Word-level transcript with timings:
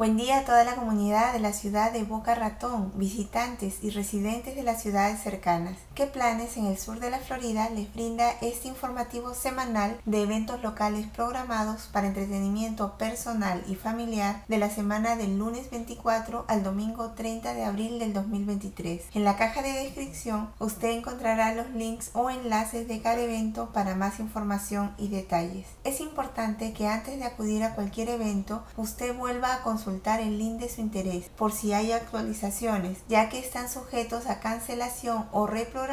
Buen 0.00 0.16
día 0.16 0.38
a 0.38 0.44
toda 0.46 0.64
la 0.64 0.76
comunidad 0.76 1.34
de 1.34 1.40
la 1.40 1.52
ciudad 1.52 1.92
de 1.92 2.04
Boca 2.04 2.34
Ratón, 2.34 2.90
visitantes 2.94 3.84
y 3.84 3.90
residentes 3.90 4.56
de 4.56 4.62
las 4.62 4.80
ciudades 4.80 5.20
cercanas. 5.22 5.76
¿Qué 6.00 6.06
planes 6.06 6.56
en 6.56 6.64
el 6.64 6.78
sur 6.78 6.98
de 6.98 7.10
la 7.10 7.18
Florida 7.18 7.68
les 7.68 7.92
brinda 7.92 8.30
este 8.40 8.68
informativo 8.68 9.34
semanal 9.34 10.00
de 10.06 10.22
eventos 10.22 10.62
locales 10.62 11.06
programados 11.08 11.90
para 11.92 12.06
entretenimiento 12.06 12.96
personal 12.96 13.62
y 13.68 13.74
familiar 13.74 14.42
de 14.48 14.56
la 14.56 14.70
semana 14.70 15.16
del 15.16 15.36
lunes 15.36 15.70
24 15.70 16.46
al 16.48 16.62
domingo 16.62 17.10
30 17.10 17.52
de 17.52 17.64
abril 17.64 17.98
del 17.98 18.14
2023? 18.14 19.10
En 19.12 19.24
la 19.24 19.36
caja 19.36 19.60
de 19.60 19.74
descripción 19.74 20.48
usted 20.58 20.88
encontrará 20.88 21.54
los 21.54 21.68
links 21.72 22.08
o 22.14 22.30
enlaces 22.30 22.88
de 22.88 23.02
cada 23.02 23.20
evento 23.20 23.68
para 23.74 23.94
más 23.94 24.20
información 24.20 24.94
y 24.96 25.08
detalles. 25.08 25.66
Es 25.84 26.00
importante 26.00 26.72
que 26.72 26.86
antes 26.86 27.18
de 27.18 27.26
acudir 27.26 27.62
a 27.62 27.74
cualquier 27.74 28.08
evento 28.08 28.64
usted 28.78 29.14
vuelva 29.14 29.52
a 29.52 29.62
consultar 29.62 30.20
el 30.20 30.38
link 30.38 30.60
de 30.60 30.70
su 30.70 30.80
interés 30.80 31.28
por 31.36 31.52
si 31.52 31.74
hay 31.74 31.92
actualizaciones, 31.92 33.00
ya 33.06 33.28
que 33.28 33.38
están 33.38 33.68
sujetos 33.68 34.24
a 34.28 34.40
cancelación 34.40 35.26
o 35.32 35.46
reprogramación 35.46 35.89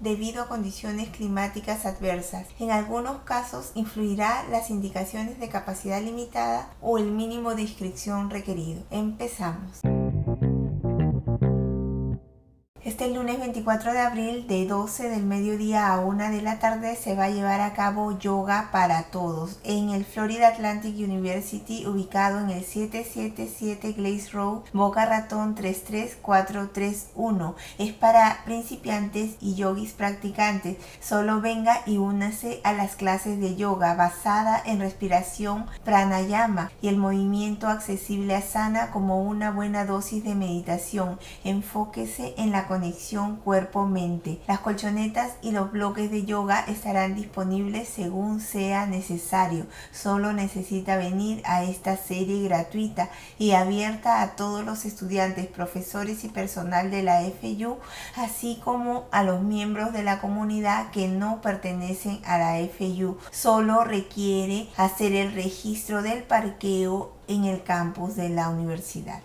debido 0.00 0.42
a 0.42 0.48
condiciones 0.48 1.08
climáticas 1.10 1.86
adversas. 1.86 2.46
En 2.58 2.70
algunos 2.70 3.18
casos 3.22 3.72
influirá 3.74 4.44
las 4.50 4.70
indicaciones 4.70 5.38
de 5.38 5.48
capacidad 5.48 6.00
limitada 6.00 6.70
o 6.80 6.98
el 6.98 7.10
mínimo 7.10 7.54
de 7.54 7.62
inscripción 7.62 8.30
requerido. 8.30 8.82
Empezamos. 8.90 9.91
Este 12.92 13.08
lunes 13.08 13.40
24 13.40 13.94
de 13.94 14.00
abril 14.00 14.46
de 14.46 14.66
12 14.66 15.08
del 15.08 15.22
mediodía 15.22 15.94
a 15.94 16.00
1 16.00 16.30
de 16.30 16.42
la 16.42 16.58
tarde 16.58 16.94
se 16.94 17.14
va 17.14 17.24
a 17.24 17.30
llevar 17.30 17.62
a 17.62 17.72
cabo 17.72 18.18
yoga 18.18 18.68
para 18.70 19.04
todos 19.04 19.58
en 19.64 19.88
el 19.88 20.04
Florida 20.04 20.48
Atlantic 20.48 20.94
University 20.98 21.86
ubicado 21.86 22.38
en 22.38 22.50
el 22.50 22.62
777 22.62 23.92
Glaze 23.92 24.32
Road, 24.32 24.64
Boca 24.74 25.06
Ratón 25.06 25.54
33431. 25.54 27.54
Es 27.78 27.94
para 27.94 28.44
principiantes 28.44 29.36
y 29.40 29.54
yogis 29.54 29.92
practicantes. 29.92 30.76
Solo 31.00 31.40
venga 31.40 31.80
y 31.86 31.96
únase 31.96 32.60
a 32.62 32.74
las 32.74 32.96
clases 32.96 33.40
de 33.40 33.56
yoga 33.56 33.94
basada 33.94 34.62
en 34.66 34.80
respiración 34.80 35.64
pranayama 35.82 36.70
y 36.82 36.88
el 36.88 36.98
movimiento 36.98 37.68
accesible 37.68 38.34
a 38.34 38.42
sana 38.42 38.90
como 38.90 39.22
una 39.22 39.50
buena 39.50 39.86
dosis 39.86 40.22
de 40.24 40.34
meditación. 40.34 41.18
Enfóquese 41.42 42.34
en 42.36 42.52
la 42.52 42.66
conexión 42.82 43.36
cuerpo-mente. 43.36 44.40
Las 44.48 44.58
colchonetas 44.58 45.34
y 45.40 45.52
los 45.52 45.70
bloques 45.70 46.10
de 46.10 46.24
yoga 46.24 46.64
estarán 46.66 47.14
disponibles 47.14 47.88
según 47.88 48.40
sea 48.40 48.86
necesario. 48.86 49.66
Solo 49.92 50.32
necesita 50.32 50.96
venir 50.96 51.42
a 51.44 51.62
esta 51.62 51.96
serie 51.96 52.42
gratuita 52.42 53.08
y 53.38 53.52
abierta 53.52 54.20
a 54.20 54.34
todos 54.34 54.64
los 54.64 54.84
estudiantes, 54.84 55.46
profesores 55.46 56.24
y 56.24 56.28
personal 56.28 56.90
de 56.90 57.04
la 57.04 57.20
FU, 57.20 57.78
así 58.16 58.60
como 58.64 59.04
a 59.12 59.22
los 59.22 59.42
miembros 59.42 59.92
de 59.92 60.02
la 60.02 60.20
comunidad 60.20 60.90
que 60.90 61.06
no 61.06 61.40
pertenecen 61.40 62.20
a 62.24 62.36
la 62.36 62.58
FU. 62.66 63.16
Solo 63.30 63.84
requiere 63.84 64.68
hacer 64.76 65.14
el 65.14 65.34
registro 65.34 66.02
del 66.02 66.24
parqueo 66.24 67.12
en 67.28 67.44
el 67.44 67.62
campus 67.62 68.16
de 68.16 68.28
la 68.28 68.48
universidad. 68.48 69.22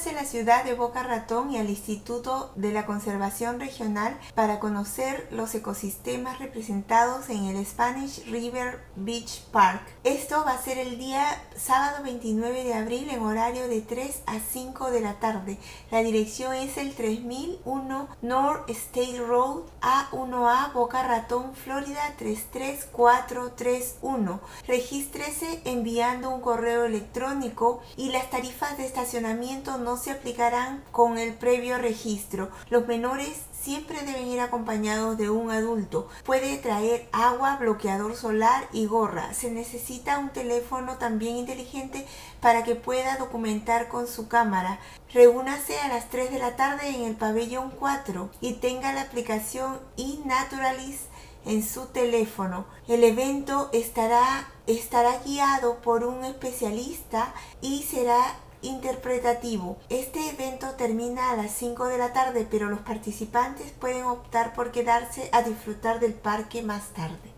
En 0.07 0.15
la 0.15 0.25
ciudad 0.25 0.65
de 0.65 0.73
Boca 0.75 1.03
Ratón 1.03 1.51
y 1.51 1.59
al 1.59 1.69
Instituto 1.69 2.53
de 2.55 2.73
la 2.73 2.87
Conservación 2.87 3.61
Regional 3.61 4.19
para 4.35 4.59
conocer 4.59 5.29
los 5.31 5.55
ecosistemas 5.55 6.39
representados 6.39 7.29
en 7.29 7.45
el 7.45 7.67
Spanish 7.67 8.25
River 8.25 8.83
Beach 8.97 9.43
Park. 9.53 9.83
Esto 10.05 10.43
va 10.47 10.53
a 10.53 10.63
ser 10.63 10.79
el 10.79 10.97
día 10.99 11.27
sábado 11.55 12.03
29 12.03 12.65
de 12.65 12.73
abril 12.73 13.11
en 13.11 13.21
horario 13.21 13.69
de 13.69 13.83
3 13.83 14.23
a 14.27 14.39
5 14.39 14.91
de 14.91 15.01
la 15.01 15.21
tarde. 15.21 15.59
La 15.91 16.03
dirección 16.03 16.55
es 16.55 16.79
el 16.79 16.95
3001 16.95 18.09
North 18.23 18.71
State 18.71 19.19
Road 19.19 19.65
A1A 19.83 20.73
Boca 20.73 21.07
Ratón, 21.07 21.55
Florida 21.55 22.15
33431. 22.17 24.41
Regístrese 24.67 25.61
enviando 25.65 26.31
un 26.31 26.41
correo 26.41 26.87
electrónico 26.87 27.83
y 27.97 28.09
las 28.11 28.31
tarifas 28.31 28.79
de 28.79 28.87
estacionamiento 28.87 29.77
no 29.77 29.90
no 29.91 29.97
se 29.97 30.13
aplicarán 30.13 30.85
con 30.93 31.19
el 31.19 31.35
previo 31.35 31.77
registro. 31.77 32.49
Los 32.69 32.87
menores 32.87 33.41
siempre 33.61 34.01
deben 34.03 34.29
ir 34.29 34.39
acompañados 34.39 35.19
de 35.19 35.31
un 35.31 35.51
adulto. 35.51 36.09
Puede 36.25 36.59
traer 36.59 37.09
agua, 37.11 37.57
bloqueador 37.57 38.15
solar 38.15 38.69
y 38.73 38.87
gorra. 38.87 39.35
Se 39.35 39.51
necesita 39.51 40.21
un 40.21 40.29
teléfono 40.29 40.97
también 40.99 41.35
inteligente 41.37 42.07
para 42.41 42.63
que 42.63 42.77
pueda 42.77 43.17
documentar 43.17 43.89
con 43.89 44.07
su 44.07 44.29
cámara. 44.29 44.79
Reúnase 45.13 45.77
a 45.81 45.89
las 45.89 46.09
3 46.09 46.31
de 46.31 46.39
la 46.39 46.55
tarde 46.55 46.91
en 46.91 47.03
el 47.03 47.17
pabellón 47.17 47.73
4 47.77 48.31
y 48.41 48.53
tenga 48.53 48.93
la 48.93 49.01
aplicación 49.01 49.81
eNaturalis 49.97 51.01
en 51.47 51.67
su 51.67 51.87
teléfono. 51.87 52.65
El 52.87 53.03
evento 53.03 53.71
estará, 53.73 54.49
estará 54.69 55.19
guiado 55.27 55.81
por 55.81 56.05
un 56.05 56.25
especialista 56.25 57.35
y 57.61 57.83
será 57.83 58.37
interpretativo. 58.63 59.79
Este 59.89 60.31
evento 60.31 60.69
termina 60.77 61.31
a 61.31 61.37
las 61.37 61.53
5 61.53 61.87
de 61.87 61.99
la 61.99 62.13
tarde, 62.13 62.47
pero 62.51 62.69
los 62.69 62.81
participantes 62.81 63.73
pueden 63.73 64.05
optar 64.05 64.53
por 64.55 64.73
quedarse 64.73 65.29
a 65.33 65.43
disfrutar 65.43 66.01
del 66.01 66.15
parque 66.15 66.63
más 66.63 66.89
tarde. 66.91 67.31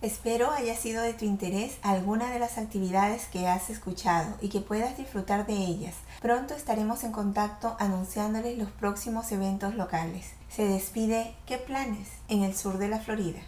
Espero 0.00 0.52
haya 0.52 0.76
sido 0.76 1.02
de 1.02 1.12
tu 1.12 1.24
interés 1.24 1.76
alguna 1.82 2.30
de 2.30 2.38
las 2.38 2.56
actividades 2.56 3.26
que 3.26 3.48
has 3.48 3.68
escuchado 3.68 4.32
y 4.40 4.48
que 4.48 4.60
puedas 4.60 4.96
disfrutar 4.96 5.44
de 5.46 5.54
ellas. 5.54 5.96
Pronto 6.22 6.54
estaremos 6.54 7.02
en 7.02 7.10
contacto 7.12 7.76
anunciándoles 7.80 8.56
los 8.56 8.70
próximos 8.70 9.30
eventos 9.32 9.74
locales. 9.74 10.32
Se 10.48 10.64
despide 10.64 11.34
¿Qué 11.46 11.58
planes? 11.58 12.08
en 12.28 12.44
el 12.44 12.54
sur 12.54 12.78
de 12.78 12.88
la 12.88 13.00
Florida. 13.00 13.40